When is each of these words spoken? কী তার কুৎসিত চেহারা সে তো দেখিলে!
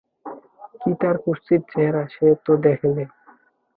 কী 0.81 0.91
তার 1.01 1.15
কুৎসিত 1.23 1.61
চেহারা 1.71 2.03
সে 2.13 2.27
তো 2.45 2.51
দেখিলে! 2.65 3.03